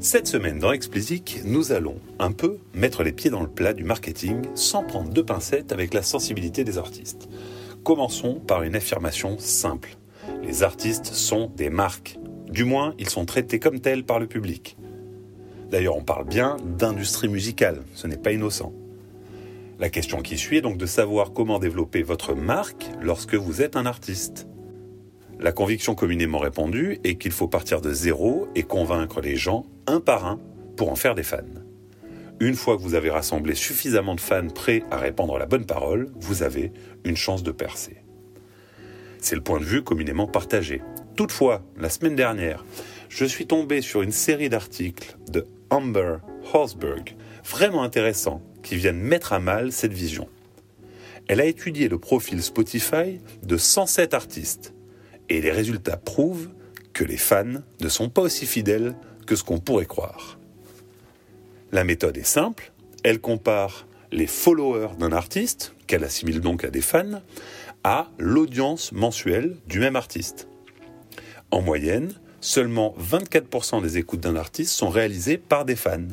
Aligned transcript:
Cette 0.00 0.28
semaine 0.28 0.60
dans 0.60 0.70
Explicit, 0.70 1.40
nous 1.44 1.72
allons 1.72 1.96
un 2.20 2.30
peu 2.30 2.58
mettre 2.72 3.02
les 3.02 3.10
pieds 3.10 3.30
dans 3.30 3.42
le 3.42 3.48
plat 3.48 3.72
du 3.72 3.82
marketing 3.82 4.42
sans 4.54 4.84
prendre 4.84 5.12
de 5.12 5.22
pincettes 5.22 5.72
avec 5.72 5.92
la 5.92 6.02
sensibilité 6.02 6.62
des 6.62 6.78
artistes. 6.78 7.28
Commençons 7.82 8.34
par 8.34 8.62
une 8.62 8.76
affirmation 8.76 9.38
simple. 9.40 9.96
Les 10.44 10.62
artistes 10.62 11.06
sont 11.06 11.50
des 11.56 11.68
marques. 11.68 12.16
Du 12.48 12.62
moins, 12.62 12.94
ils 13.00 13.08
sont 13.08 13.24
traités 13.24 13.58
comme 13.58 13.80
tels 13.80 14.04
par 14.04 14.20
le 14.20 14.28
public. 14.28 14.76
D'ailleurs, 15.68 15.96
on 15.96 16.04
parle 16.04 16.28
bien 16.28 16.58
d'industrie 16.78 17.28
musicale, 17.28 17.82
ce 17.94 18.06
n'est 18.06 18.16
pas 18.16 18.30
innocent. 18.30 18.72
La 19.80 19.90
question 19.90 20.22
qui 20.22 20.38
suit 20.38 20.58
est 20.58 20.62
donc 20.62 20.78
de 20.78 20.86
savoir 20.86 21.32
comment 21.32 21.58
développer 21.58 22.02
votre 22.04 22.34
marque 22.34 22.86
lorsque 23.00 23.34
vous 23.34 23.62
êtes 23.62 23.74
un 23.74 23.84
artiste. 23.84 24.47
La 25.40 25.52
conviction 25.52 25.94
communément 25.94 26.38
répandue 26.38 26.98
est 27.04 27.14
qu'il 27.14 27.30
faut 27.30 27.46
partir 27.46 27.80
de 27.80 27.92
zéro 27.92 28.48
et 28.56 28.64
convaincre 28.64 29.20
les 29.20 29.36
gens 29.36 29.66
un 29.86 30.00
par 30.00 30.26
un 30.26 30.40
pour 30.76 30.90
en 30.90 30.96
faire 30.96 31.14
des 31.14 31.22
fans. 31.22 31.38
Une 32.40 32.54
fois 32.54 32.76
que 32.76 32.82
vous 32.82 32.94
avez 32.94 33.10
rassemblé 33.10 33.54
suffisamment 33.54 34.16
de 34.16 34.20
fans 34.20 34.48
prêts 34.48 34.82
à 34.90 34.96
répandre 34.96 35.38
la 35.38 35.46
bonne 35.46 35.64
parole, 35.64 36.10
vous 36.16 36.42
avez 36.42 36.72
une 37.04 37.16
chance 37.16 37.44
de 37.44 37.52
percer. 37.52 37.98
C'est 39.20 39.36
le 39.36 39.40
point 39.40 39.60
de 39.60 39.64
vue 39.64 39.82
communément 39.82 40.26
partagé. 40.26 40.82
Toutefois, 41.14 41.62
la 41.76 41.88
semaine 41.88 42.16
dernière, 42.16 42.64
je 43.08 43.24
suis 43.24 43.46
tombé 43.46 43.80
sur 43.80 44.02
une 44.02 44.12
série 44.12 44.48
d'articles 44.48 45.16
de 45.30 45.46
Amber 45.70 46.16
Horsberg, 46.52 47.14
vraiment 47.44 47.84
intéressants, 47.84 48.42
qui 48.64 48.74
viennent 48.74 49.00
mettre 49.00 49.32
à 49.32 49.38
mal 49.38 49.70
cette 49.70 49.92
vision. 49.92 50.28
Elle 51.28 51.40
a 51.40 51.44
étudié 51.44 51.88
le 51.88 51.98
profil 51.98 52.42
Spotify 52.42 53.20
de 53.44 53.56
107 53.56 54.14
artistes 54.14 54.74
et 55.28 55.40
les 55.40 55.50
résultats 55.50 55.96
prouvent 55.96 56.48
que 56.92 57.04
les 57.04 57.16
fans 57.16 57.62
ne 57.80 57.88
sont 57.88 58.08
pas 58.08 58.22
aussi 58.22 58.46
fidèles 58.46 58.96
que 59.26 59.36
ce 59.36 59.44
qu'on 59.44 59.58
pourrait 59.58 59.86
croire. 59.86 60.38
La 61.70 61.84
méthode 61.84 62.16
est 62.16 62.26
simple, 62.26 62.72
elle 63.04 63.20
compare 63.20 63.86
les 64.10 64.26
followers 64.26 64.96
d'un 64.98 65.12
artiste, 65.12 65.74
qu'elle 65.86 66.04
assimile 66.04 66.40
donc 66.40 66.64
à 66.64 66.70
des 66.70 66.80
fans, 66.80 67.22
à 67.84 68.10
l'audience 68.18 68.92
mensuelle 68.92 69.56
du 69.66 69.80
même 69.80 69.96
artiste. 69.96 70.48
En 71.50 71.60
moyenne, 71.60 72.12
seulement 72.40 72.94
24% 72.98 73.82
des 73.82 73.98
écoutes 73.98 74.20
d'un 74.20 74.36
artiste 74.36 74.72
sont 74.72 74.88
réalisées 74.88 75.38
par 75.38 75.64
des 75.64 75.76
fans. 75.76 76.08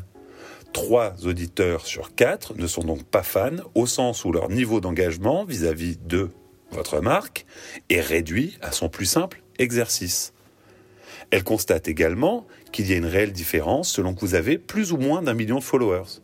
Trois 0.74 1.26
auditeurs 1.26 1.86
sur 1.86 2.16
quatre 2.16 2.54
ne 2.58 2.68
sont 2.68 2.84
donc 2.84 3.04
pas 3.04 3.24
fans 3.24 3.64
au 3.76 3.86
sens 3.86 4.26
où 4.26 4.32
leur 4.32 4.50
niveau 4.50 4.82
d'engagement 4.82 5.46
vis-à-vis 5.46 5.98
de 5.98 6.32
votre 6.76 7.00
marque 7.00 7.46
est 7.90 8.02
réduit 8.02 8.58
à 8.62 8.72
son 8.72 8.90
plus 8.90 9.06
simple 9.06 9.42
exercice. 9.58 10.34
Elle 11.32 11.44
constate 11.44 11.88
également 11.88 12.46
qu'il 12.72 12.90
y 12.90 12.94
a 12.94 12.98
une 12.98 13.06
réelle 13.06 13.32
différence 13.32 13.92
selon 13.92 14.14
que 14.14 14.20
vous 14.20 14.36
avez 14.36 14.58
plus 14.58 14.92
ou 14.92 14.98
moins 14.98 15.22
d'un 15.22 15.34
million 15.34 15.58
de 15.60 15.64
followers. 15.64 16.22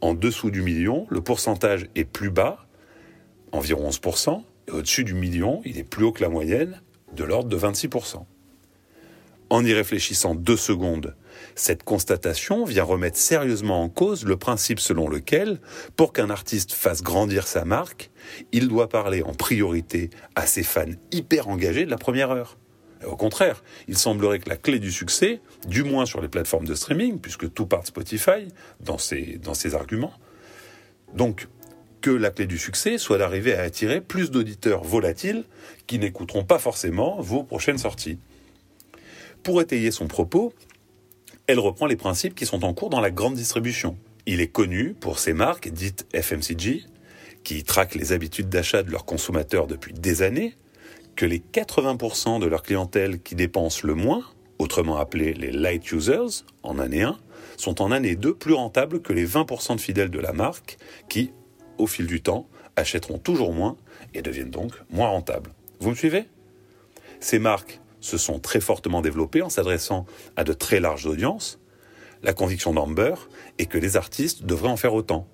En 0.00 0.14
dessous 0.14 0.50
du 0.50 0.62
million, 0.62 1.06
le 1.10 1.20
pourcentage 1.20 1.88
est 1.94 2.04
plus 2.04 2.30
bas, 2.30 2.66
environ 3.52 3.90
11%, 3.90 4.42
et 4.68 4.70
au-dessus 4.70 5.04
du 5.04 5.14
million, 5.14 5.60
il 5.64 5.78
est 5.78 5.84
plus 5.84 6.04
haut 6.04 6.12
que 6.12 6.22
la 6.22 6.28
moyenne, 6.28 6.80
de 7.14 7.24
l'ordre 7.24 7.48
de 7.48 7.58
26%. 7.58 8.24
En 9.50 9.64
y 9.64 9.72
réfléchissant 9.72 10.34
deux 10.34 10.56
secondes, 10.56 11.14
cette 11.54 11.82
constatation 11.82 12.64
vient 12.64 12.84
remettre 12.84 13.16
sérieusement 13.16 13.82
en 13.82 13.88
cause 13.88 14.24
le 14.24 14.36
principe 14.36 14.80
selon 14.80 15.08
lequel, 15.08 15.60
pour 15.96 16.12
qu'un 16.12 16.30
artiste 16.30 16.72
fasse 16.72 17.02
grandir 17.02 17.46
sa 17.46 17.64
marque, 17.64 18.10
il 18.52 18.68
doit 18.68 18.88
parler 18.88 19.22
en 19.22 19.34
priorité 19.34 20.10
à 20.34 20.46
ses 20.46 20.62
fans 20.62 20.86
hyper 21.12 21.48
engagés 21.48 21.84
de 21.84 21.90
la 21.90 21.98
première 21.98 22.30
heure. 22.30 22.56
au 23.06 23.16
contraire, 23.16 23.62
il 23.86 23.96
semblerait 23.96 24.40
que 24.40 24.48
la 24.48 24.56
clé 24.56 24.78
du 24.78 24.90
succès, 24.90 25.40
du 25.66 25.84
moins 25.84 26.06
sur 26.06 26.20
les 26.20 26.28
plateformes 26.28 26.66
de 26.66 26.74
streaming, 26.74 27.20
puisque 27.20 27.52
tout 27.52 27.66
part 27.66 27.82
de 27.82 27.86
Spotify 27.86 28.48
dans 28.80 28.98
ses, 28.98 29.38
dans 29.38 29.54
ses 29.54 29.74
arguments, 29.74 30.14
donc 31.14 31.48
que 32.00 32.10
la 32.10 32.30
clé 32.30 32.46
du 32.46 32.58
succès 32.58 32.98
soit 32.98 33.18
d'arriver 33.18 33.54
à 33.54 33.62
attirer 33.62 34.00
plus 34.00 34.30
d'auditeurs 34.30 34.84
volatiles 34.84 35.44
qui 35.86 35.98
n'écouteront 35.98 36.44
pas 36.44 36.58
forcément 36.58 37.20
vos 37.20 37.42
prochaines 37.42 37.78
sorties. 37.78 38.18
Pour 39.42 39.60
étayer 39.60 39.90
son 39.90 40.06
propos, 40.06 40.52
elle 41.48 41.58
reprend 41.58 41.86
les 41.86 41.96
principes 41.96 42.34
qui 42.34 42.46
sont 42.46 42.62
en 42.64 42.74
cours 42.74 42.90
dans 42.90 43.00
la 43.00 43.10
grande 43.10 43.34
distribution. 43.34 43.96
Il 44.26 44.42
est 44.42 44.48
connu 44.48 44.92
pour 44.92 45.18
ses 45.18 45.32
marques 45.32 45.70
dites 45.70 46.06
FMCG, 46.12 46.84
qui 47.42 47.64
traquent 47.64 47.94
les 47.94 48.12
habitudes 48.12 48.50
d'achat 48.50 48.82
de 48.82 48.90
leurs 48.90 49.06
consommateurs 49.06 49.66
depuis 49.66 49.94
des 49.94 50.22
années, 50.22 50.54
que 51.16 51.24
les 51.24 51.38
80% 51.38 52.38
de 52.38 52.46
leur 52.46 52.62
clientèle 52.62 53.20
qui 53.20 53.34
dépensent 53.34 53.86
le 53.86 53.94
moins, 53.94 54.22
autrement 54.58 54.98
appelés 54.98 55.32
les 55.32 55.50
light 55.50 55.90
users, 55.90 56.44
en 56.62 56.78
année 56.78 57.02
1, 57.02 57.18
sont 57.56 57.80
en 57.80 57.92
année 57.92 58.14
2 58.14 58.34
plus 58.34 58.52
rentables 58.52 59.00
que 59.00 59.14
les 59.14 59.26
20% 59.26 59.76
de 59.76 59.80
fidèles 59.80 60.10
de 60.10 60.20
la 60.20 60.34
marque 60.34 60.76
qui, 61.08 61.32
au 61.78 61.86
fil 61.86 62.06
du 62.06 62.20
temps, 62.20 62.46
achèteront 62.76 63.18
toujours 63.18 63.54
moins 63.54 63.78
et 64.12 64.20
deviennent 64.20 64.50
donc 64.50 64.72
moins 64.90 65.08
rentables. 65.08 65.50
Vous 65.80 65.90
me 65.90 65.94
suivez? 65.94 66.26
Ces 67.20 67.38
marques 67.38 67.80
se 68.00 68.18
sont 68.18 68.38
très 68.38 68.60
fortement 68.60 69.00
développées 69.00 69.42
en 69.42 69.48
s'adressant 69.48 70.06
à 70.36 70.44
de 70.44 70.52
très 70.52 70.80
larges 70.80 71.06
audiences, 71.06 71.58
la 72.22 72.32
conviction 72.32 72.72
d'Amber 72.72 73.14
est 73.58 73.66
que 73.66 73.78
les 73.78 73.96
artistes 73.96 74.44
devraient 74.44 74.68
en 74.68 74.76
faire 74.76 74.94
autant. 74.94 75.28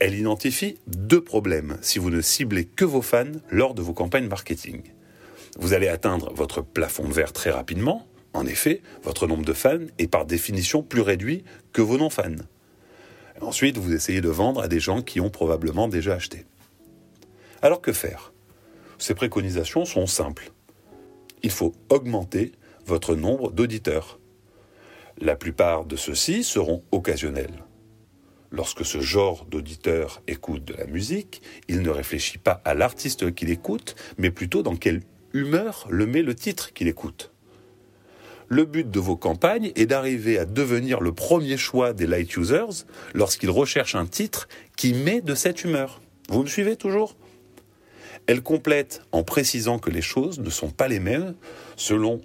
Elle 0.00 0.14
identifie 0.14 0.78
deux 0.88 1.22
problèmes 1.22 1.78
si 1.80 2.00
vous 2.00 2.10
ne 2.10 2.20
ciblez 2.20 2.64
que 2.64 2.84
vos 2.84 3.02
fans 3.02 3.32
lors 3.50 3.74
de 3.74 3.82
vos 3.82 3.92
campagnes 3.92 4.26
marketing. 4.26 4.82
Vous 5.58 5.74
allez 5.74 5.88
atteindre 5.88 6.32
votre 6.34 6.62
plafond 6.62 7.06
de 7.06 7.12
verre 7.12 7.32
très 7.32 7.50
rapidement. 7.50 8.06
En 8.32 8.46
effet, 8.46 8.82
votre 9.04 9.26
nombre 9.26 9.44
de 9.44 9.52
fans 9.52 9.86
est 9.98 10.08
par 10.08 10.26
définition 10.26 10.82
plus 10.82 11.02
réduit 11.02 11.44
que 11.72 11.82
vos 11.82 11.98
non-fans. 11.98 12.42
Ensuite, 13.40 13.78
vous 13.78 13.92
essayez 13.92 14.20
de 14.20 14.28
vendre 14.28 14.62
à 14.62 14.68
des 14.68 14.80
gens 14.80 15.02
qui 15.02 15.20
ont 15.20 15.30
probablement 15.30 15.86
déjà 15.86 16.14
acheté. 16.14 16.46
Alors 17.60 17.80
que 17.80 17.92
faire? 17.92 18.32
Ces 18.98 19.14
préconisations 19.14 19.84
sont 19.84 20.06
simples 20.06 20.52
il 21.42 21.50
faut 21.50 21.72
augmenter 21.88 22.52
votre 22.86 23.14
nombre 23.14 23.50
d'auditeurs. 23.52 24.18
La 25.18 25.36
plupart 25.36 25.84
de 25.84 25.96
ceux-ci 25.96 26.42
seront 26.42 26.82
occasionnels. 26.90 27.64
Lorsque 28.50 28.84
ce 28.84 29.00
genre 29.00 29.46
d'auditeur 29.46 30.22
écoute 30.26 30.64
de 30.64 30.74
la 30.74 30.86
musique, 30.86 31.42
il 31.68 31.80
ne 31.80 31.90
réfléchit 31.90 32.38
pas 32.38 32.60
à 32.64 32.74
l'artiste 32.74 33.34
qu'il 33.34 33.50
écoute, 33.50 33.94
mais 34.18 34.30
plutôt 34.30 34.62
dans 34.62 34.76
quelle 34.76 35.02
humeur 35.32 35.86
le 35.88 36.06
met 36.06 36.22
le 36.22 36.34
titre 36.34 36.72
qu'il 36.72 36.88
écoute. 36.88 37.32
Le 38.48 38.66
but 38.66 38.90
de 38.90 39.00
vos 39.00 39.16
campagnes 39.16 39.72
est 39.76 39.86
d'arriver 39.86 40.38
à 40.38 40.44
devenir 40.44 41.00
le 41.00 41.12
premier 41.12 41.56
choix 41.56 41.94
des 41.94 42.06
light 42.06 42.36
users 42.36 42.84
lorsqu'ils 43.14 43.48
recherchent 43.48 43.94
un 43.94 44.04
titre 44.04 44.46
qui 44.76 44.92
met 44.92 45.22
de 45.22 45.34
cette 45.34 45.64
humeur. 45.64 46.02
Vous 46.28 46.42
me 46.42 46.48
suivez 46.48 46.76
toujours? 46.76 47.16
Elle 48.26 48.42
complète 48.42 49.02
en 49.12 49.24
précisant 49.24 49.78
que 49.78 49.90
les 49.90 50.02
choses 50.02 50.38
ne 50.38 50.50
sont 50.50 50.70
pas 50.70 50.88
les 50.88 51.00
mêmes 51.00 51.34
selon 51.76 52.20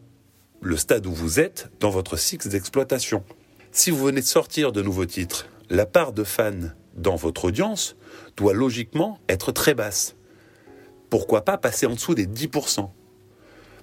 le 0.62 0.78
stade 0.78 1.06
où 1.06 1.14
vous 1.14 1.40
êtes 1.40 1.70
dans 1.80 1.90
votre 1.90 2.18
cycle 2.18 2.50
d'exploitation. 2.50 3.24
Si 3.72 3.92
vous 3.92 4.06
venez 4.06 4.22
de 4.22 4.26
sortir 4.26 4.72
de 4.72 4.82
nouveaux 4.82 5.06
titres, 5.06 5.48
la 5.70 5.86
part 5.86 6.14
de 6.14 6.24
fans 6.24 6.72
dans 6.96 7.16
votre 7.16 7.46
audience 7.46 7.96
doit 8.36 8.54
logiquement 8.54 9.20
être 9.30 9.52
très 9.52 9.74
basse. 9.74 10.16
Pourquoi 11.10 11.46
pas 11.46 11.58
passer 11.58 11.86
en 11.86 11.94
dessous 11.94 12.16
des 12.16 12.28
10% 12.28 12.90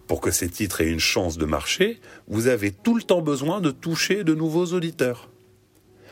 Pour 0.06 0.20
que 0.20 0.30
ces 0.30 0.48
titres 0.48 0.80
aient 0.80 0.90
une 0.90 1.00
chance 1.00 1.38
de 1.38 1.44
marcher, 1.44 2.00
vous 2.26 2.48
avez 2.48 2.70
tout 2.70 2.96
le 2.96 3.02
temps 3.02 3.22
besoin 3.22 3.60
de 3.60 3.70
toucher 3.70 4.24
de 4.24 4.34
nouveaux 4.34 4.66
auditeurs. 4.66 5.30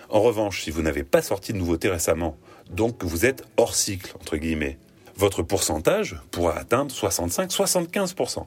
En 0.09 0.21
revanche, 0.21 0.63
si 0.63 0.71
vous 0.71 0.83
n'avez 0.83 1.05
pas 1.05 1.23
sorti 1.23 1.53
de 1.53 1.59
nouveautés 1.59 1.89
récemment, 1.89 2.37
donc 2.71 2.99
que 2.99 3.07
vous 3.07 3.27
êtes 3.27 3.45
hors 3.57 3.75
cycle, 3.75 4.15
entre 4.21 4.37
guillemets, 4.37 4.79
votre 5.17 5.43
pourcentage 5.43 6.17
pourra 6.31 6.57
atteindre 6.57 6.93
65-75%. 6.93 8.47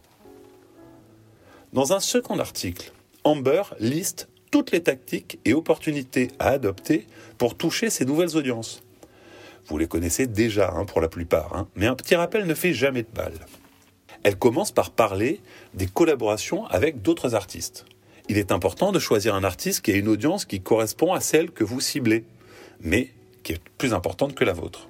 Dans 1.73 1.93
un 1.93 1.99
second 1.99 2.39
article, 2.39 2.91
Amber 3.23 3.63
liste 3.79 4.29
toutes 4.51 4.71
les 4.71 4.83
tactiques 4.83 5.39
et 5.45 5.53
opportunités 5.53 6.29
à 6.39 6.49
adopter 6.49 7.07
pour 7.37 7.55
toucher 7.55 7.89
ces 7.89 8.05
nouvelles 8.05 8.37
audiences. 8.37 8.83
Vous 9.67 9.77
les 9.77 9.87
connaissez 9.87 10.27
déjà 10.27 10.71
hein, 10.71 10.85
pour 10.85 11.01
la 11.01 11.09
plupart, 11.09 11.55
hein, 11.55 11.67
mais 11.75 11.87
un 11.87 11.95
petit 11.95 12.15
rappel 12.15 12.45
ne 12.45 12.53
fait 12.53 12.73
jamais 12.73 13.03
de 13.03 13.09
mal. 13.17 13.33
Elle 14.23 14.37
commence 14.37 14.71
par 14.71 14.91
parler 14.91 15.41
des 15.73 15.87
collaborations 15.87 16.65
avec 16.67 17.01
d'autres 17.01 17.35
artistes. 17.35 17.85
Il 18.29 18.37
est 18.37 18.51
important 18.51 18.91
de 18.91 18.99
choisir 18.99 19.35
un 19.35 19.43
artiste 19.43 19.81
qui 19.81 19.91
a 19.91 19.95
une 19.95 20.07
audience 20.07 20.45
qui 20.45 20.61
correspond 20.61 21.13
à 21.13 21.19
celle 21.19 21.51
que 21.51 21.63
vous 21.63 21.79
ciblez, 21.79 22.25
mais 22.79 23.11
qui 23.43 23.53
est 23.53 23.61
plus 23.77 23.93
importante 23.93 24.35
que 24.35 24.43
la 24.43 24.53
vôtre. 24.53 24.87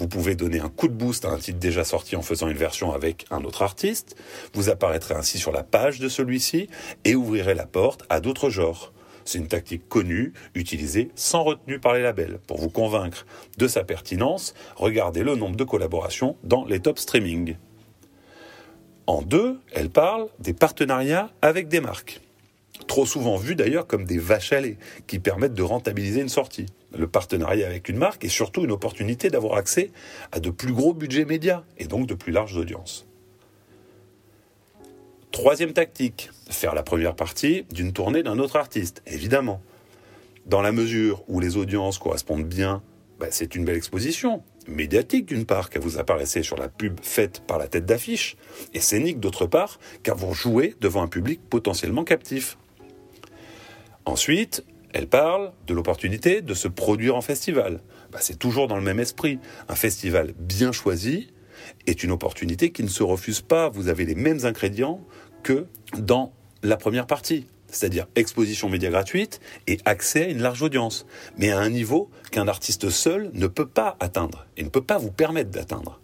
Vous 0.00 0.08
pouvez 0.08 0.34
donner 0.34 0.60
un 0.60 0.70
coup 0.70 0.88
de 0.88 0.94
boost 0.94 1.26
à 1.26 1.28
un 1.28 1.36
titre 1.36 1.58
déjà 1.58 1.84
sorti 1.84 2.16
en 2.16 2.22
faisant 2.22 2.48
une 2.48 2.56
version 2.56 2.90
avec 2.92 3.26
un 3.30 3.44
autre 3.44 3.60
artiste. 3.60 4.16
Vous 4.54 4.70
apparaîtrez 4.70 5.14
ainsi 5.14 5.36
sur 5.36 5.52
la 5.52 5.62
page 5.62 6.00
de 6.00 6.08
celui-ci 6.08 6.70
et 7.04 7.14
ouvrirez 7.14 7.52
la 7.52 7.66
porte 7.66 8.04
à 8.08 8.20
d'autres 8.20 8.48
genres. 8.48 8.94
C'est 9.26 9.36
une 9.36 9.46
tactique 9.46 9.90
connue, 9.90 10.32
utilisée 10.54 11.10
sans 11.16 11.44
retenue 11.44 11.78
par 11.78 11.92
les 11.92 12.00
labels. 12.00 12.38
Pour 12.46 12.56
vous 12.56 12.70
convaincre 12.70 13.26
de 13.58 13.68
sa 13.68 13.84
pertinence, 13.84 14.54
regardez 14.74 15.22
le 15.22 15.36
nombre 15.36 15.56
de 15.56 15.64
collaborations 15.64 16.38
dans 16.44 16.64
les 16.64 16.80
top 16.80 16.98
streaming. 16.98 17.56
En 19.06 19.20
deux, 19.20 19.60
elle 19.70 19.90
parle 19.90 20.28
des 20.38 20.54
partenariats 20.54 21.30
avec 21.42 21.68
des 21.68 21.82
marques. 21.82 22.22
trop 22.88 23.04
souvent 23.04 23.36
vus 23.36 23.54
d'ailleurs 23.54 23.86
comme 23.86 24.04
des 24.04 24.18
vaches 24.18 24.54
à 24.54 24.62
lait 24.62 24.78
qui 25.06 25.18
permettent 25.18 25.52
de 25.52 25.62
rentabiliser 25.62 26.22
une 26.22 26.30
sortie. 26.30 26.64
Le 26.96 27.06
partenariat 27.06 27.66
avec 27.66 27.88
une 27.88 27.98
marque 27.98 28.24
est 28.24 28.28
surtout 28.28 28.64
une 28.64 28.72
opportunité 28.72 29.30
d'avoir 29.30 29.56
accès 29.56 29.90
à 30.32 30.40
de 30.40 30.50
plus 30.50 30.72
gros 30.72 30.92
budgets 30.92 31.24
médias 31.24 31.62
et 31.78 31.84
donc 31.84 32.06
de 32.06 32.14
plus 32.14 32.32
larges 32.32 32.56
audiences. 32.56 33.06
Troisième 35.30 35.72
tactique, 35.72 36.30
faire 36.50 36.74
la 36.74 36.82
première 36.82 37.14
partie 37.14 37.64
d'une 37.70 37.92
tournée 37.92 38.22
d'un 38.24 38.38
autre 38.38 38.56
artiste, 38.56 39.02
évidemment. 39.06 39.62
Dans 40.46 40.60
la 40.60 40.72
mesure 40.72 41.22
où 41.28 41.38
les 41.38 41.56
audiences 41.56 41.98
correspondent 41.98 42.48
bien, 42.48 42.82
bah, 43.20 43.28
c'est 43.30 43.54
une 43.54 43.64
belle 43.64 43.76
exposition, 43.76 44.42
médiatique 44.66 45.26
d'une 45.26 45.44
part, 45.44 45.70
car 45.70 45.82
vous 45.82 45.98
apparaissez 45.98 46.42
sur 46.42 46.56
la 46.56 46.68
pub 46.68 46.98
faite 47.02 47.42
par 47.46 47.58
la 47.58 47.68
tête 47.68 47.86
d'affiche, 47.86 48.36
et 48.74 48.80
scénique 48.80 49.20
d'autre 49.20 49.46
part, 49.46 49.78
car 50.02 50.16
vous 50.16 50.34
jouez 50.34 50.74
devant 50.80 51.02
un 51.02 51.08
public 51.08 51.40
potentiellement 51.48 52.04
captif. 52.04 52.58
Ensuite, 54.06 54.64
elle 54.92 55.06
parle 55.06 55.52
de 55.66 55.74
l'opportunité 55.74 56.42
de 56.42 56.54
se 56.54 56.68
produire 56.68 57.16
en 57.16 57.20
festival. 57.20 57.80
Bah, 58.12 58.18
c'est 58.20 58.38
toujours 58.38 58.68
dans 58.68 58.76
le 58.76 58.82
même 58.82 59.00
esprit. 59.00 59.38
Un 59.68 59.74
festival 59.74 60.34
bien 60.38 60.72
choisi 60.72 61.32
est 61.86 62.02
une 62.02 62.10
opportunité 62.10 62.70
qui 62.70 62.82
ne 62.82 62.88
se 62.88 63.02
refuse 63.02 63.40
pas. 63.40 63.68
Vous 63.68 63.88
avez 63.88 64.04
les 64.04 64.14
mêmes 64.14 64.44
ingrédients 64.44 65.00
que 65.42 65.66
dans 65.96 66.32
la 66.62 66.76
première 66.76 67.06
partie, 67.06 67.46
c'est-à-dire 67.68 68.06
exposition 68.16 68.68
média 68.68 68.90
gratuite 68.90 69.40
et 69.66 69.78
accès 69.84 70.24
à 70.24 70.28
une 70.28 70.42
large 70.42 70.62
audience, 70.62 71.06
mais 71.38 71.50
à 71.50 71.60
un 71.60 71.70
niveau 71.70 72.10
qu'un 72.30 72.48
artiste 72.48 72.90
seul 72.90 73.30
ne 73.32 73.46
peut 73.46 73.68
pas 73.68 73.96
atteindre 74.00 74.46
et 74.56 74.64
ne 74.64 74.68
peut 74.68 74.82
pas 74.82 74.98
vous 74.98 75.12
permettre 75.12 75.50
d'atteindre. 75.50 76.00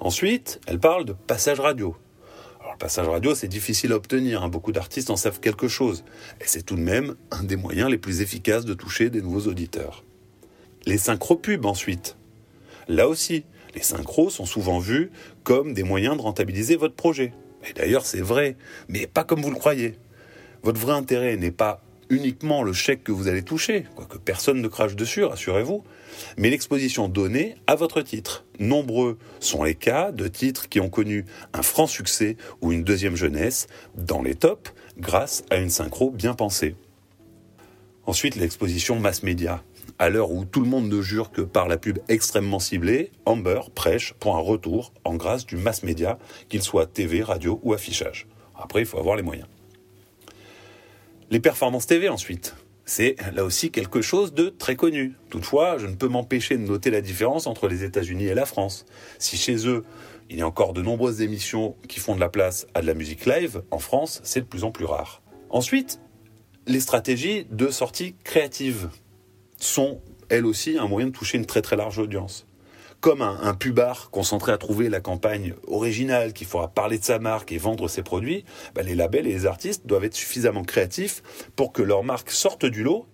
Ensuite, 0.00 0.60
elle 0.66 0.80
parle 0.80 1.04
de 1.04 1.12
passage 1.12 1.60
radio. 1.60 1.96
Passage 2.82 3.06
radio, 3.06 3.32
c'est 3.36 3.46
difficile 3.46 3.92
à 3.92 3.94
obtenir, 3.94 4.42
hein. 4.42 4.48
beaucoup 4.48 4.72
d'artistes 4.72 5.10
en 5.10 5.14
savent 5.14 5.38
quelque 5.38 5.68
chose, 5.68 6.02
et 6.40 6.46
c'est 6.46 6.62
tout 6.62 6.74
de 6.74 6.80
même 6.80 7.14
un 7.30 7.44
des 7.44 7.54
moyens 7.54 7.88
les 7.88 7.96
plus 7.96 8.22
efficaces 8.22 8.64
de 8.64 8.74
toucher 8.74 9.08
des 9.08 9.22
nouveaux 9.22 9.48
auditeurs. 9.48 10.02
Les 10.84 10.98
synchropubs 10.98 11.64
ensuite. 11.64 12.16
Là 12.88 13.06
aussi, 13.06 13.44
les 13.76 13.82
synchros 13.82 14.30
sont 14.30 14.46
souvent 14.46 14.80
vus 14.80 15.12
comme 15.44 15.74
des 15.74 15.84
moyens 15.84 16.16
de 16.16 16.22
rentabiliser 16.22 16.74
votre 16.74 16.96
projet. 16.96 17.32
Et 17.70 17.72
d'ailleurs, 17.72 18.04
c'est 18.04 18.20
vrai, 18.20 18.56
mais 18.88 19.06
pas 19.06 19.22
comme 19.22 19.42
vous 19.42 19.52
le 19.52 19.56
croyez. 19.60 19.94
Votre 20.64 20.80
vrai 20.80 20.94
intérêt 20.94 21.36
n'est 21.36 21.52
pas 21.52 21.84
uniquement 22.10 22.62
le 22.62 22.72
chèque 22.72 23.04
que 23.04 23.12
vous 23.12 23.28
allez 23.28 23.42
toucher, 23.42 23.86
quoique 23.94 24.18
personne 24.18 24.60
ne 24.60 24.68
crache 24.68 24.96
dessus, 24.96 25.24
rassurez-vous, 25.24 25.82
mais 26.36 26.50
l'exposition 26.50 27.08
donnée 27.08 27.56
à 27.66 27.74
votre 27.74 28.02
titre. 28.02 28.44
Nombreux 28.58 29.18
sont 29.40 29.64
les 29.64 29.74
cas 29.74 30.12
de 30.12 30.28
titres 30.28 30.68
qui 30.68 30.80
ont 30.80 30.90
connu 30.90 31.24
un 31.52 31.62
franc 31.62 31.86
succès 31.86 32.36
ou 32.60 32.72
une 32.72 32.84
deuxième 32.84 33.16
jeunesse 33.16 33.66
dans 33.94 34.22
les 34.22 34.34
tops 34.34 34.72
grâce 34.98 35.44
à 35.50 35.56
une 35.56 35.70
synchro 35.70 36.10
bien 36.10 36.34
pensée. 36.34 36.76
Ensuite, 38.04 38.36
l'exposition 38.36 38.98
mass 38.98 39.22
média. 39.22 39.62
À 39.98 40.08
l'heure 40.08 40.32
où 40.32 40.44
tout 40.44 40.60
le 40.60 40.68
monde 40.68 40.88
ne 40.88 41.00
jure 41.00 41.30
que 41.30 41.42
par 41.42 41.68
la 41.68 41.76
pub 41.76 41.98
extrêmement 42.08 42.58
ciblée, 42.58 43.12
Amber 43.24 43.60
prêche 43.74 44.14
pour 44.14 44.36
un 44.36 44.40
retour 44.40 44.92
en 45.04 45.14
grâce 45.14 45.46
du 45.46 45.56
mass 45.56 45.82
média, 45.82 46.18
qu'il 46.48 46.62
soit 46.62 46.86
TV, 46.86 47.22
radio 47.22 47.60
ou 47.62 47.72
affichage. 47.72 48.26
Après, 48.56 48.80
il 48.80 48.86
faut 48.86 48.98
avoir 48.98 49.16
les 49.16 49.22
moyens. 49.22 49.46
Les 51.32 51.40
performances 51.40 51.86
TV 51.86 52.10
ensuite. 52.10 52.54
C'est 52.84 53.16
là 53.34 53.42
aussi 53.42 53.70
quelque 53.70 54.02
chose 54.02 54.34
de 54.34 54.50
très 54.50 54.76
connu. 54.76 55.14
Toutefois, 55.30 55.78
je 55.78 55.86
ne 55.86 55.94
peux 55.94 56.08
m'empêcher 56.08 56.58
de 56.58 56.62
noter 56.62 56.90
la 56.90 57.00
différence 57.00 57.46
entre 57.46 57.68
les 57.68 57.84
États-Unis 57.84 58.26
et 58.26 58.34
la 58.34 58.44
France. 58.44 58.84
Si 59.18 59.38
chez 59.38 59.66
eux, 59.66 59.82
il 60.28 60.36
y 60.36 60.42
a 60.42 60.46
encore 60.46 60.74
de 60.74 60.82
nombreuses 60.82 61.22
émissions 61.22 61.74
qui 61.88 62.00
font 62.00 62.14
de 62.14 62.20
la 62.20 62.28
place 62.28 62.66
à 62.74 62.82
de 62.82 62.86
la 62.86 62.92
musique 62.92 63.24
live, 63.24 63.62
en 63.70 63.78
France, 63.78 64.20
c'est 64.24 64.40
de 64.40 64.44
plus 64.44 64.62
en 64.62 64.72
plus 64.72 64.84
rare. 64.84 65.22
Ensuite, 65.48 66.00
les 66.66 66.80
stratégies 66.80 67.46
de 67.50 67.68
sortie 67.68 68.14
créative 68.24 68.90
sont 69.56 70.02
elles 70.28 70.44
aussi 70.44 70.76
un 70.76 70.86
moyen 70.86 71.06
de 71.06 71.12
toucher 71.12 71.38
une 71.38 71.46
très 71.46 71.62
très 71.62 71.76
large 71.76 71.98
audience. 71.98 72.46
Comme 73.02 73.20
un, 73.20 73.40
un 73.42 73.54
pubard 73.54 74.10
concentré 74.12 74.52
à 74.52 74.58
trouver 74.58 74.88
la 74.88 75.00
campagne 75.00 75.54
originale 75.66 76.32
qui 76.32 76.44
fera 76.44 76.68
parler 76.68 77.00
de 77.00 77.04
sa 77.04 77.18
marque 77.18 77.50
et 77.50 77.58
vendre 77.58 77.88
ses 77.88 78.04
produits, 78.04 78.44
bah, 78.76 78.82
les 78.82 78.94
labels 78.94 79.26
et 79.26 79.32
les 79.32 79.46
artistes 79.46 79.88
doivent 79.88 80.04
être 80.04 80.14
suffisamment 80.14 80.62
créatifs 80.62 81.20
pour 81.56 81.72
que 81.72 81.82
leur 81.82 82.04
marque 82.04 82.30
sorte 82.30 82.64
du 82.64 82.84
lot 82.84 83.08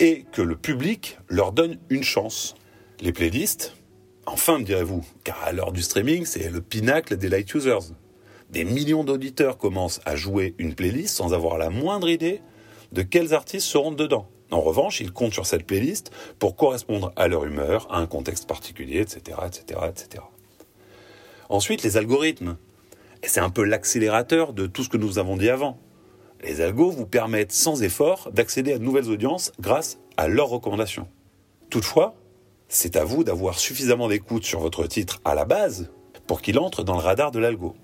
et 0.00 0.24
que 0.32 0.40
le 0.40 0.56
public 0.56 1.18
leur 1.28 1.52
donne 1.52 1.76
une 1.90 2.04
chance. 2.04 2.54
Les 3.00 3.12
playlists, 3.12 3.74
enfin 4.24 4.58
me 4.58 4.64
direz-vous, 4.64 5.04
car 5.24 5.44
à 5.44 5.52
l'heure 5.52 5.72
du 5.72 5.82
streaming, 5.82 6.24
c'est 6.24 6.48
le 6.48 6.62
pinacle 6.62 7.18
des 7.18 7.28
light 7.28 7.52
users. 7.52 7.92
Des 8.48 8.64
millions 8.64 9.04
d'auditeurs 9.04 9.58
commencent 9.58 10.00
à 10.06 10.16
jouer 10.16 10.54
une 10.56 10.74
playlist 10.74 11.14
sans 11.14 11.34
avoir 11.34 11.58
la 11.58 11.68
moindre 11.68 12.08
idée 12.08 12.40
de 12.92 13.02
quels 13.02 13.34
artistes 13.34 13.66
seront 13.66 13.92
dedans. 13.92 14.26
En 14.50 14.60
revanche, 14.60 15.00
ils 15.00 15.12
comptent 15.12 15.32
sur 15.32 15.46
cette 15.46 15.66
playlist 15.66 16.10
pour 16.38 16.56
correspondre 16.56 17.12
à 17.16 17.28
leur 17.28 17.44
humeur, 17.44 17.86
à 17.90 17.98
un 17.98 18.06
contexte 18.06 18.46
particulier, 18.46 19.00
etc., 19.00 19.38
etc., 19.46 19.80
etc. 19.88 20.24
Ensuite, 21.48 21.82
les 21.82 21.96
algorithmes. 21.96 22.56
C'est 23.22 23.40
un 23.40 23.50
peu 23.50 23.64
l'accélérateur 23.64 24.52
de 24.52 24.66
tout 24.66 24.82
ce 24.82 24.88
que 24.90 24.98
nous 24.98 25.18
avons 25.18 25.36
dit 25.36 25.48
avant. 25.48 25.78
Les 26.42 26.60
algos 26.60 26.90
vous 26.90 27.06
permettent 27.06 27.52
sans 27.52 27.82
effort 27.82 28.30
d'accéder 28.32 28.74
à 28.74 28.78
de 28.78 28.84
nouvelles 28.84 29.08
audiences 29.08 29.50
grâce 29.58 29.98
à 30.18 30.28
leurs 30.28 30.48
recommandations. 30.48 31.08
Toutefois, 31.70 32.14
c'est 32.68 32.96
à 32.96 33.04
vous 33.04 33.24
d'avoir 33.24 33.58
suffisamment 33.58 34.08
d'écoute 34.08 34.44
sur 34.44 34.60
votre 34.60 34.86
titre 34.86 35.20
à 35.24 35.34
la 35.34 35.44
base 35.44 35.90
pour 36.26 36.42
qu'il 36.42 36.58
entre 36.58 36.82
dans 36.82 36.94
le 36.94 37.00
radar 37.00 37.30
de 37.30 37.38
l'algo. 37.38 37.74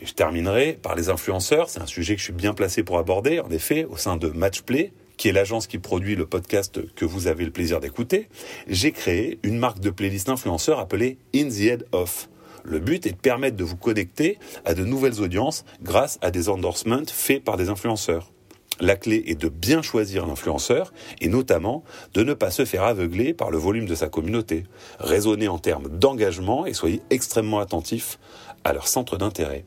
Je 0.00 0.12
terminerai 0.12 0.78
par 0.80 0.94
les 0.94 1.10
influenceurs, 1.10 1.68
c'est 1.68 1.80
un 1.80 1.86
sujet 1.86 2.14
que 2.14 2.20
je 2.20 2.24
suis 2.24 2.32
bien 2.32 2.54
placé 2.54 2.82
pour 2.82 2.98
aborder, 2.98 3.40
en 3.40 3.50
effet, 3.50 3.84
au 3.84 3.96
sein 3.96 4.16
de 4.16 4.28
Matchplay, 4.28 4.92
qui 5.20 5.28
est 5.28 5.32
l'agence 5.32 5.66
qui 5.66 5.76
produit 5.76 6.16
le 6.16 6.24
podcast 6.24 6.80
que 6.94 7.04
vous 7.04 7.26
avez 7.26 7.44
le 7.44 7.50
plaisir 7.50 7.78
d'écouter, 7.78 8.30
j'ai 8.66 8.90
créé 8.90 9.38
une 9.42 9.58
marque 9.58 9.78
de 9.78 9.90
playlist 9.90 10.30
influenceurs 10.30 10.78
appelée 10.78 11.18
In 11.36 11.50
the 11.50 11.60
Head 11.60 11.86
Off. 11.92 12.30
Le 12.64 12.78
but 12.78 13.04
est 13.04 13.12
de 13.12 13.16
permettre 13.16 13.58
de 13.58 13.62
vous 13.62 13.76
connecter 13.76 14.38
à 14.64 14.72
de 14.72 14.82
nouvelles 14.82 15.20
audiences 15.20 15.66
grâce 15.82 16.18
à 16.22 16.30
des 16.30 16.48
endorsements 16.48 17.02
faits 17.06 17.44
par 17.44 17.58
des 17.58 17.68
influenceurs. 17.68 18.32
La 18.80 18.96
clé 18.96 19.22
est 19.26 19.38
de 19.38 19.50
bien 19.50 19.82
choisir 19.82 20.24
l'influenceur 20.24 20.90
et 21.20 21.28
notamment 21.28 21.84
de 22.14 22.22
ne 22.22 22.32
pas 22.32 22.50
se 22.50 22.64
faire 22.64 22.84
aveugler 22.84 23.34
par 23.34 23.50
le 23.50 23.58
volume 23.58 23.84
de 23.84 23.94
sa 23.94 24.08
communauté. 24.08 24.64
Raisonnez 25.00 25.48
en 25.48 25.58
termes 25.58 25.90
d'engagement 25.98 26.64
et 26.64 26.72
soyez 26.72 27.02
extrêmement 27.10 27.58
attentif 27.58 28.18
à 28.64 28.72
leur 28.72 28.88
centre 28.88 29.18
d'intérêt. 29.18 29.66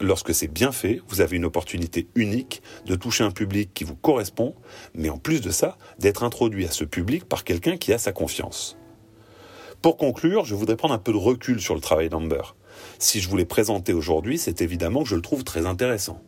Lorsque 0.00 0.34
c'est 0.34 0.48
bien 0.48 0.72
fait, 0.72 1.02
vous 1.08 1.20
avez 1.20 1.36
une 1.36 1.44
opportunité 1.44 2.08
unique 2.14 2.62
de 2.86 2.94
toucher 2.94 3.22
un 3.22 3.30
public 3.30 3.70
qui 3.74 3.84
vous 3.84 3.94
correspond, 3.94 4.54
mais 4.94 5.10
en 5.10 5.18
plus 5.18 5.42
de 5.42 5.50
ça, 5.50 5.76
d'être 5.98 6.24
introduit 6.24 6.64
à 6.64 6.70
ce 6.70 6.84
public 6.84 7.26
par 7.26 7.44
quelqu'un 7.44 7.76
qui 7.76 7.92
a 7.92 7.98
sa 7.98 8.10
confiance. 8.10 8.78
Pour 9.82 9.98
conclure, 9.98 10.46
je 10.46 10.54
voudrais 10.54 10.76
prendre 10.76 10.94
un 10.94 10.98
peu 10.98 11.12
de 11.12 11.18
recul 11.18 11.60
sur 11.60 11.74
le 11.74 11.82
travail 11.82 12.08
d'Amber. 12.08 12.54
Si 12.98 13.20
je 13.20 13.28
vous 13.28 13.36
l'ai 13.36 13.44
présenté 13.44 13.92
aujourd'hui, 13.92 14.38
c'est 14.38 14.62
évidemment 14.62 15.02
que 15.02 15.08
je 15.08 15.16
le 15.16 15.22
trouve 15.22 15.44
très 15.44 15.66
intéressant. 15.66 16.22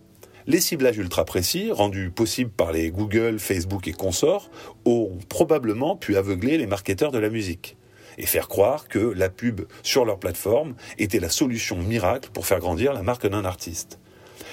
Les 0.47 0.61
ciblages 0.61 0.99
ultra 0.99 1.25
précis, 1.25 1.70
rendus 1.70 2.11
possibles 2.11 2.50
par 2.50 2.73
les 2.73 2.90
Google, 2.90 3.38
Facebook 3.38 3.88
et 3.88 3.92
consorts, 3.92 4.50
ont 4.85 5.16
probablement 5.30 5.97
pu 5.97 6.16
aveugler 6.16 6.58
les 6.58 6.66
marketeurs 6.66 7.12
de 7.12 7.18
la 7.18 7.30
musique 7.30 7.76
et 8.19 8.26
faire 8.26 8.49
croire 8.49 8.88
que 8.88 8.99
la 8.99 9.28
pub 9.28 9.62
sur 9.83 10.04
leur 10.04 10.19
plateforme 10.19 10.75
était 10.99 11.21
la 11.21 11.28
solution 11.28 11.76
miracle 11.76 12.31
pour 12.33 12.47
faire 12.47 12.59
grandir 12.61 12.92
la 12.92 13.02
marque 13.02 13.26
d'un 13.26 13.45
artiste. 13.45 13.99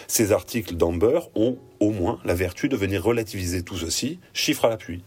Ces 0.08 0.32
articles 0.32 0.76
d'Amber 0.76 1.20
ont 1.36 1.58
au 1.80 1.92
moins 1.92 2.20
la 2.26 2.34
vertu 2.34 2.68
de 2.68 2.76
venir 2.76 3.04
relativiser 3.04 3.64
tout 3.64 3.78
ceci, 3.78 4.20
chiffre 4.34 4.66
à 4.66 4.70
l'appui. 4.70 5.04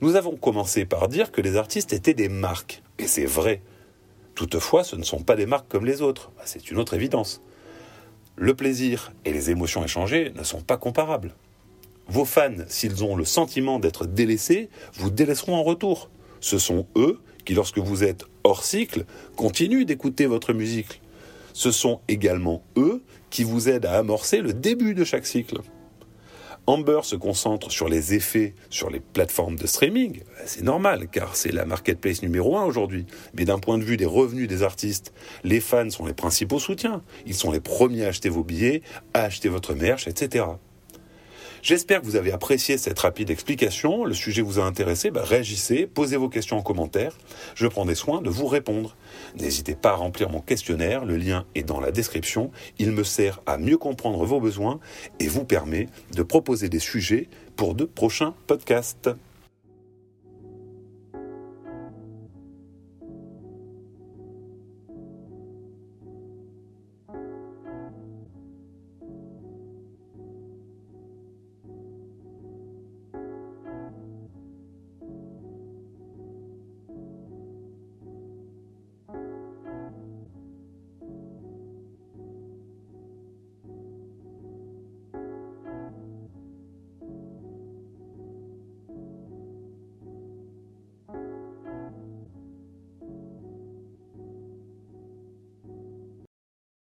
Nous 0.00 0.16
avons 0.16 0.36
commencé 0.36 0.84
par 0.84 1.08
dire 1.08 1.32
que 1.32 1.40
les 1.40 1.56
artistes 1.56 1.92
étaient 1.92 2.14
des 2.14 2.28
marques, 2.28 2.82
et 2.98 3.06
c'est 3.06 3.26
vrai. 3.26 3.62
Toutefois, 4.34 4.84
ce 4.84 4.96
ne 4.96 5.02
sont 5.02 5.22
pas 5.22 5.36
des 5.36 5.46
marques 5.46 5.68
comme 5.68 5.86
les 5.86 6.02
autres, 6.02 6.32
bah, 6.36 6.42
c'est 6.44 6.70
une 6.70 6.78
autre 6.78 6.94
évidence. 6.94 7.42
Le 8.36 8.54
plaisir 8.54 9.12
et 9.24 9.32
les 9.32 9.50
émotions 9.50 9.84
échangées 9.84 10.32
ne 10.34 10.42
sont 10.42 10.60
pas 10.60 10.76
comparables. 10.76 11.34
Vos 12.08 12.24
fans, 12.24 12.64
s'ils 12.66 13.04
ont 13.04 13.16
le 13.16 13.24
sentiment 13.24 13.78
d'être 13.78 14.06
délaissés, 14.06 14.68
vous 14.94 15.10
délaisseront 15.10 15.54
en 15.54 15.62
retour 15.62 16.10
ce 16.44 16.58
sont 16.58 16.86
eux 16.94 17.20
qui, 17.46 17.54
lorsque 17.54 17.78
vous 17.78 18.04
êtes 18.04 18.24
hors 18.44 18.64
cycle, 18.64 19.06
continuent 19.34 19.86
d'écouter 19.86 20.26
votre 20.26 20.52
musique. 20.52 21.00
Ce 21.54 21.70
sont 21.70 22.00
également 22.06 22.62
eux 22.76 23.02
qui 23.30 23.44
vous 23.44 23.70
aident 23.70 23.86
à 23.86 23.96
amorcer 23.96 24.42
le 24.42 24.52
début 24.52 24.92
de 24.92 25.04
chaque 25.04 25.24
cycle. 25.24 25.60
Amber 26.66 27.00
se 27.02 27.16
concentre 27.16 27.70
sur 27.70 27.88
les 27.88 28.12
effets 28.12 28.54
sur 28.68 28.90
les 28.90 29.00
plateformes 29.00 29.56
de 29.56 29.66
streaming. 29.66 30.20
C'est 30.44 30.62
normal, 30.62 31.08
car 31.10 31.34
c'est 31.34 31.52
la 31.52 31.64
marketplace 31.64 32.22
numéro 32.22 32.58
un 32.58 32.64
aujourd'hui. 32.64 33.06
Mais 33.34 33.46
d'un 33.46 33.58
point 33.58 33.78
de 33.78 33.84
vue 33.84 33.96
des 33.96 34.04
revenus 34.04 34.46
des 34.46 34.62
artistes, 34.62 35.14
les 35.44 35.60
fans 35.60 35.88
sont 35.88 36.04
les 36.04 36.12
principaux 36.12 36.58
soutiens. 36.58 37.02
Ils 37.24 37.34
sont 37.34 37.52
les 37.52 37.60
premiers 37.60 38.04
à 38.04 38.08
acheter 38.08 38.28
vos 38.28 38.44
billets, 38.44 38.82
à 39.14 39.22
acheter 39.22 39.48
votre 39.48 39.72
merch, 39.72 40.08
etc. 40.08 40.44
J'espère 41.64 42.02
que 42.02 42.04
vous 42.04 42.16
avez 42.16 42.30
apprécié 42.30 42.76
cette 42.76 42.98
rapide 42.98 43.30
explication. 43.30 44.04
Le 44.04 44.12
sujet 44.12 44.42
vous 44.42 44.58
a 44.58 44.64
intéressé, 44.64 45.10
bah, 45.10 45.22
réagissez, 45.24 45.86
posez 45.86 46.18
vos 46.18 46.28
questions 46.28 46.58
en 46.58 46.62
commentaire. 46.62 47.16
Je 47.54 47.66
prendrai 47.66 47.94
soin 47.94 48.20
de 48.20 48.28
vous 48.28 48.46
répondre. 48.46 48.94
N'hésitez 49.40 49.74
pas 49.74 49.92
à 49.92 49.94
remplir 49.94 50.28
mon 50.28 50.42
questionnaire, 50.42 51.06
le 51.06 51.16
lien 51.16 51.46
est 51.54 51.62
dans 51.62 51.80
la 51.80 51.90
description. 51.90 52.50
Il 52.78 52.92
me 52.92 53.02
sert 53.02 53.40
à 53.46 53.56
mieux 53.56 53.78
comprendre 53.78 54.22
vos 54.26 54.40
besoins 54.40 54.78
et 55.20 55.26
vous 55.26 55.44
permet 55.44 55.88
de 56.12 56.22
proposer 56.22 56.68
des 56.68 56.80
sujets 56.80 57.28
pour 57.56 57.74
de 57.74 57.86
prochains 57.86 58.34
podcasts. 58.46 59.08